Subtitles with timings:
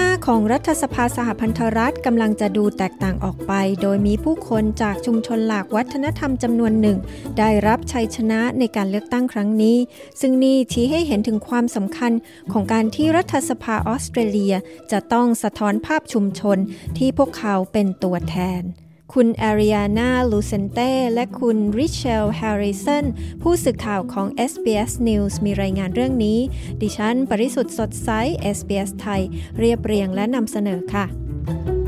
[0.25, 6.97] ของรัฐสภาสหพันธรัฐกำลังจะดูแตกต่างออกไป โดยมีผู้คนจากชุมชนหลากวัฒนธรรมจำนวนหนึ่ง
[7.37, 9.77] ได้รับชัยชนะในการเลือกตั้งครั้งนี้
[10.21, 12.11] ซึ่งนี่ชี้ให้เห็นถึงความสำคัญ
[12.51, 14.55] ของการที่รัฐสภาออสเตรเลีย
[14.91, 16.57] จะต้องสะท้อนภาพชุมชน
[16.97, 18.63] ที่พวกเขาเป็นตัวแทน
[19.17, 23.05] คุณแอริยานาลูเซนเต้และคุณริเชลแฮร์ริสัน
[23.41, 26.39] ผู้สื่อข่าวของ SBS News มีรายงานเรื่องนี้
[26.81, 28.09] ดิฉัน ปริสุทธ์สดใส
[28.57, 29.21] SBS ไทย
[29.59, 31.80] เรียบเรียงและนำเสนอค่ะ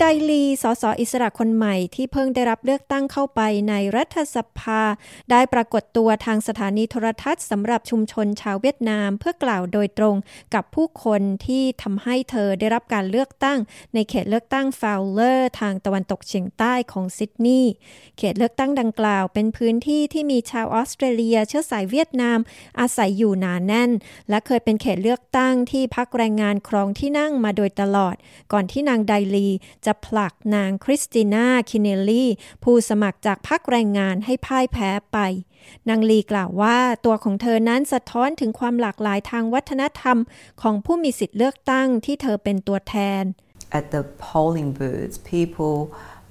[0.00, 4.82] ไดลี สสอิสระคนใหม่ที่เพิ่งได้รับเลือกตั้งเข้าไปในรัฐสภา
[5.30, 10.16] ได้ปรากฏตัวทางสถานีโทรทัศน์สำหรับชุมชนชาวเวียดนามเพื่อกล่าวโดยตรง
[10.54, 13.58] กับผู้คนที่ทำให้เธอได้รับการเลือกตั้ง
[13.94, 17.72] ในเขตเลือกตั้งฟาวเลอร์ทางตะวันตกเฉียงใต้ของซิดนีย์
[18.18, 22.38] เขตเลือกตั้งดังกล่าว เป็นพื้นที่ที่มีชาวออสเตรเลีย เชื้อสายเวียดนาม
[22.80, 23.90] อาศัยอยู่หนาแน่น
[24.30, 28.14] และเคยเป็นเขตเลือกตั้งที่พรรคแรงงานครองที่นั่งมาโดยตลอด
[28.52, 29.48] ก่อนที่นางไดลี
[29.86, 32.30] จะผลักนางคริสติน่าคินเนลลี่
[32.64, 35.18] ผู้สมัครจากพรรคแรงงานให้พ่ายแพ้ไป
[35.88, 40.18] นางลีกล่าวว่าตัวของเธอนั้นสะท้อนถึงความหลากหลายทางวัฒนธรรม
[40.62, 43.24] ของผู้มีสิทธิ์เลือกตั้งที่เธอเป็นตัวแทน
[43.78, 45.76] At the polling booths people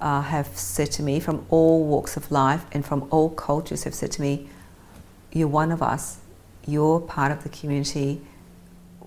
[0.08, 3.96] uh, have said to me from all walks of life and from all cultures have
[4.02, 4.34] said to me
[5.38, 6.04] you're one of us
[6.74, 8.10] you're part of the community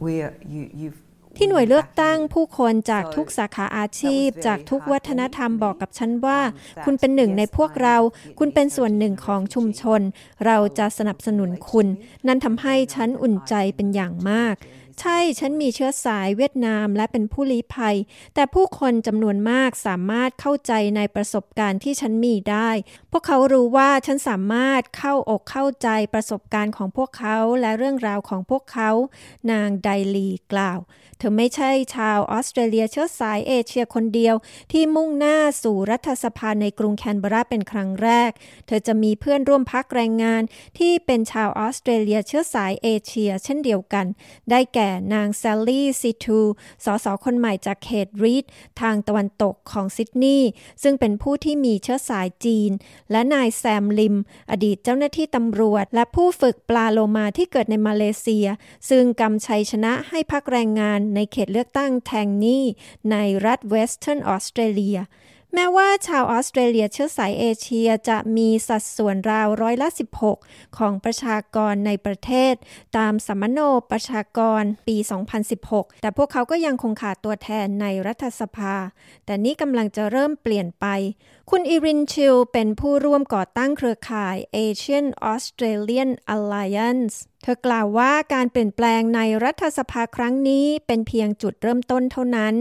[0.04, 1.00] we are, you, you've
[1.40, 6.40] ที่หน่วยเลือกตั้งผู้คนจากทุกสาขาอาชีพ จากทุกวัฒนธรรมบอกกับฉันว่า
[6.84, 7.96] คุณเป็นหนึ่งในพวกเรา
[8.38, 10.00] คุณเป็นส่วนหนึ่งของชุมชน
[10.46, 11.86] เราจะสนับสนุนคุณ
[12.26, 14.54] นั่นทำให้ฉันอุ่นใจเป็นอย่างมาก
[15.00, 17.96] ใช่ฉันมีเชื้อสายเวียดนามและเป็นผู้ลี้ภัย
[18.34, 22.70] แต่ผู้คนจำนวนมากสามารถเข้าใจในประสบการณ์ที่ฉันมีได้
[23.10, 28.90] พวกเขารู้ว่าฉันสามารถเข้าอกเข้าใจประสบการณ์ของพวกเขาและเรื่องราวของพวกเขา
[29.50, 30.80] นางไดลีกล่าว
[31.18, 34.34] เธอไม่ใช่ชาวออสเตรเลียเชื้อสายเอเชียคนเดียว
[34.72, 38.30] ที่มุ่งหน้าสู่รัฐสภาในกรุงแคนเบราเป็นครั้งแรก
[38.66, 40.42] เธอจะมีเพื่อนร่วมพักแรงงาน
[40.78, 44.06] ที่เป็นชาวออสเตรเลียเชื้อสายเอเชีย เช่นเดียวกัน
[44.50, 46.40] ได้แก่นางแซลลี่ซีทู
[46.84, 47.06] ส.ส.
[47.24, 48.44] คนใหม่จากเขตรีด
[48.80, 50.48] ทางตะวันตกของซิดนีย์
[50.82, 52.70] ซึ่งเป็นผู้ที่มีเชื้อสายจีน
[53.10, 54.16] และนายแซมลิม
[54.50, 58.46] อดีตเจ้าหน้าที่ตำรวจ และผู้ฝึกปลาโลมาที่เกิดในมาเลเซีย
[58.90, 62.64] ซึ่งกำชัยชนะให้พรรคแรงงานในเขตเลือกตั้งแทงนีย์
[63.10, 63.16] ใน
[63.46, 64.98] รัฐเวสเทิร์นออสเตรเลีย
[65.54, 69.88] แม้ว่าชาวออสเตรเลียเชื้อสายเอเชียจะมีสัดส่วนราวร้อยละ
[70.32, 72.54] 16 ของประชากรในประเทศ
[72.96, 73.60] ตามสัมมโน
[73.90, 74.96] ประชากรปี
[75.50, 78.74] 2016 แต่พวกเขาก็ยังคงขาดตัวแทนในรัฐสภา
[79.26, 80.86] แต่นี้กำลังจะเริ่มเปลี่ยนไป
[81.50, 92.56] คุณอิรินชิลเป็นผู้ร่วมก่อตั้งเครือข่าย Asian Australian Alliance เธอกล่าวว่าการเปลี่ยนแปลงในรัฐสภาครั้งนี้เป็นเพียงจุดเริ่มต้นเท่านั้น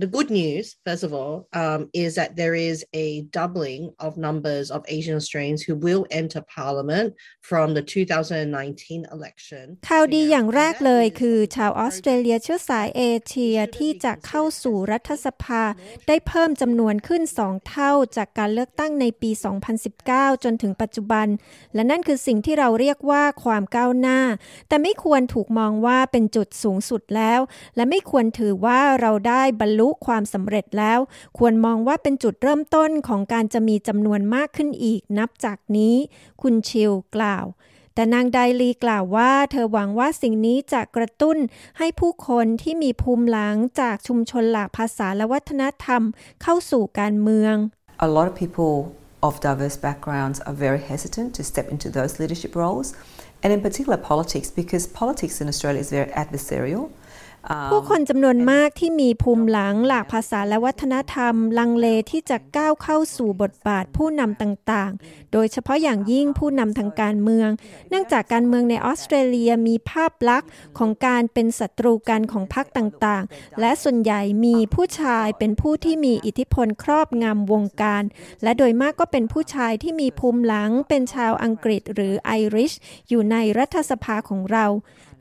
[0.00, 4.70] the good news, first of all, um, is that there is a doubling of numbers
[4.70, 9.64] of Asian Australians who will enter Parliament from the 2019 election.
[9.88, 15.62] ข่าวดีอย่างแรกเลยคือชาวออสเตรเลียเชื้อสายเอเชียที่จะเข้าสู่รัฐสภา
[16.06, 19.30] ได้เพิ่มจำนวนขึ้นสองเท่าจากการเลือกตั้งในปี
[19.86, 21.26] 2019 จนถึงปัจจุบัน
[21.74, 24.20] และนั่นคือสิ่งที่เราเรียกว่าความก้าวหน้า
[24.68, 27.40] แต่ไม่ควรถูกมองว่าเป็นจุดสูงสุดแล้ว
[27.76, 30.98] และไม่ควรถือว่าเราได้บรรลุความสำเร็จแล้ว
[31.38, 35.94] ควรมองว่าเป็นจุดเริ่มต้นของการจะมีจำนวนมากขึ้นอีกนับจากนี้
[36.42, 37.46] คุณชิลกล่าว
[37.94, 41.36] แต่นางไดลีกล่าวว่า เธอหวังว่าสิ่งนี้จะกระตุ้น
[41.78, 46.02] ให้ผู้คนที่มีภูมิหลังจากชุมชนหลากภาษาและวัฒนธรรม
[46.42, 47.54] เข้าสู่การเมือง
[48.06, 48.74] A lot of people
[49.28, 52.88] of diverse backgrounds are very hesitant to step into those leadership roles
[53.42, 56.84] and in particular politics because politics in Australia is very adversarial
[57.70, 67.50] ผู้คนจำนวนมากที่มีภูมิหลังหลากภาษาและวัฒนธรรม ลังเลที่จะก้าวเข้าสู่บทบาทผู้นำต่างๆ โดยเฉพาะอย่างยิ่งผู้นำทางการเมือง
[67.88, 78.02] เนื่องจากการเมืองในออสเตรเลียมีภาพลักษณ์ของการเป็นศัตรูกันของพรรคต่างๆ และส่วนใหญ่มีผู้ชายเป็นผู้ที่มีอิทธิพลครอบงำวงการ
[78.42, 82.72] และโดยมากก็เป็นผู้ชายที่มีภูมิหลังเป็นชาวอังกฤษหรือไอริช
[83.08, 84.66] อยู่ในรัฐสภาของเรา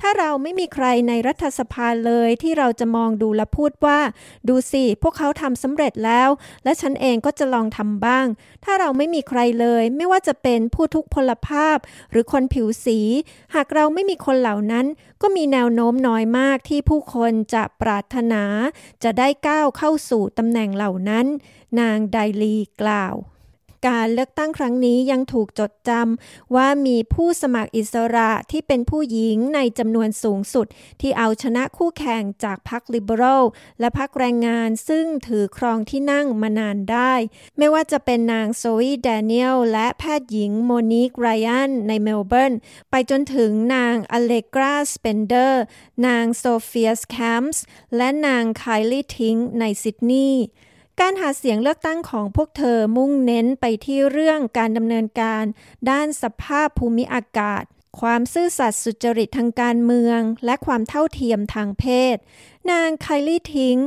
[0.01, 3.99] ถ้าเราไม่มีใครในรัฐสภาเลยที่เราจะมองดูและพูดว่า
[4.47, 6.29] ดูสิ พวกเขาทำสำเร็จแล้ว
[6.63, 8.25] และฉันเองก็จะลองทำบ้าง
[8.65, 11.77] ถ้าเราไม่มีใครเลย ไม่ว่าจะเป็นผู้ทุกพลภาพ
[12.11, 12.99] หรือคนผิวสี
[13.55, 14.85] หากเราไม่มีคนเหล่านั้น
[15.21, 18.43] ก็มีแนวโน้มน้อยมากที่ผู้คนจะปรารถนา
[19.03, 21.25] จะได้ก้าวเข้าสู่ตำแหน่งเหล่านั้น
[21.79, 23.15] นางไดลีกล่าว
[23.87, 30.67] การเลือกตั้งครั้งนี้ยังถูกจดจำว่ามีผู้สมัครอิสระที่เป็นผู้หญิงในจำนวนสูงสุด
[31.01, 33.43] ที่เอาชนะคู่แข่งจากพรรคลิเบอรัล
[33.79, 37.13] และพรรคแรงงานซึ่งถือครองที่นั่งมานานได้
[37.57, 42.53] ไม่ว่าจะเป็นนางโซอีแดเนียลและแพทย์หญิงโมนิกไรอันในเมลเบิร์น
[42.89, 45.63] ไปจนถึงนางอเลกราสเปนเดอร์
[46.07, 47.63] นางโซเฟียสแคมส์
[47.95, 50.45] และนางไคลี่ทิงในซิดนีย์
[51.01, 55.43] การหาเสียงเลือกตั้งของพวกเธอมุ่งเน้นไปที่เรื่องการดำเนินการ
[55.89, 57.63] ด้านสภาพภูมิอากาศ
[58.01, 61.85] ความซื่อสัตย์สุจริตทางการเมือง และความเท่าเทียมทางเพ
[62.15, 62.17] ศ
[62.71, 63.77] นางไคลี่ทิง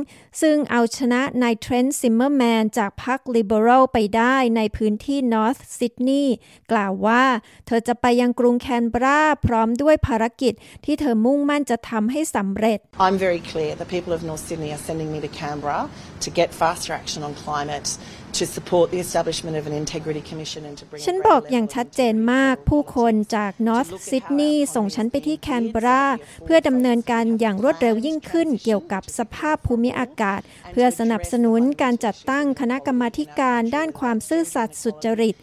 [0.41, 6.35] ซึ่งเอาชนะนายเทรนต์ซิมเมอร์แมนจากพรรคลิเบอรัลไปได้ในพื้นที่นอร์ทซิดนีย์
[6.71, 7.23] กล่าวว่า
[7.67, 10.53] เธอจะไปยังกรุงแคนเบราพร้อมด้วยภารกิจ
[10.85, 15.81] ที่เธอมุ่งมั่นจะทำให้สำเร็จ I'm very clear the people of North Sydney are sending me to Canberra
[16.25, 17.87] to get faster action on climate
[18.39, 26.03] to support the establishment of an integrity commission and to bring ฉันบอกอย่างชัดเจนมาก ผู้คนจากนอร์ทซิดนีย์ส่งฉันไปที่แคนเบรา
[26.45, 30.41] เพื่อดำเนินการอย่างรวดเร็วยิ่งขึ้นเกี่ยวกับสภาพภูมิอากาศ
[30.71, 35.35] เพื่อสนับสนุนการจัดตั้งคณะกรรมาการด้านความซื่อสัตย์สุจริต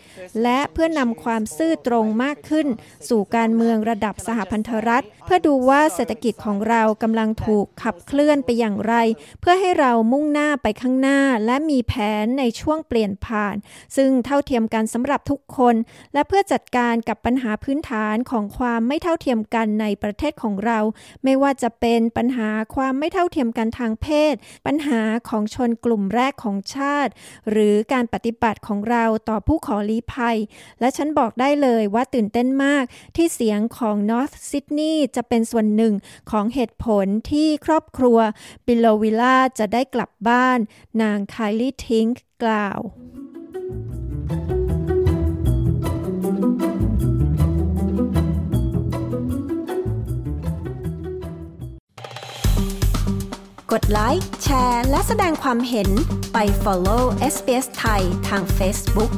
[0.43, 2.67] และเพื่อนำความซื่อตรงมากขึ้น
[3.09, 8.95] สู่การเมืองระดับสหพันธรัฐ เพื่อดูว่าเศรษฐกิจของเรากำลังถูกขับเคลื่อนไปอย่างไร
[9.41, 11.95] เพื่อให้เรามุ่งหน้าไปข้างหน้าและมีแผ
[12.25, 13.57] นในช่วงงเปลี่ยนผ่าน
[13.97, 15.75] ซึ่งเท่าเทียมกันสำหรับทุกคน
[16.15, 20.79] และเพื่อจัดการกับปัญหาพื้นฐานของความไม่เท่าเทียมกันในประเทศของเรา
[21.25, 24.35] ไม่ว่าจะเป็นปัญหาความไม่เท่าเทียมกันทางเพศ
[24.67, 27.13] ปัญหาของชนกลุ่มแรกของชาติ
[27.51, 30.37] หรือการปฏิบัติของเราต่อผู้ขอลี้ภัย
[30.81, 32.85] และฉันบอกได้เลยว่าตื่นเต้นมาก
[33.17, 35.95] ที่เสียงของ North Sydney จะเป็นส่วนหนึ่ง
[36.31, 38.19] ของเหตุผลที่ครอบครัว
[38.67, 40.59] บิลโลวิล่าจะได้กลับบ้าน
[41.03, 42.07] นางไคลี่ทิง
[42.43, 42.81] กล่าว
[53.73, 55.89] กดไลค์ แชร์ และแสดงความเห็น
[56.33, 57.03] ไป follow
[57.35, 59.13] SBS ไทยทาง Facebook